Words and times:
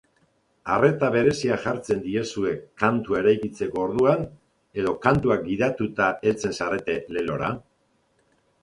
Arreta 0.75 1.09
berezia 1.15 1.57
jartzen 1.65 2.01
diezue 2.05 2.53
kantua 2.85 3.19
eraikitzeko 3.25 3.85
orduan 3.85 4.27
edo 4.81 4.95
kantuak 5.07 5.45
gidatuta 5.53 6.11
heltzen 6.25 6.61
zarete 6.63 6.99
lelora? 7.19 7.55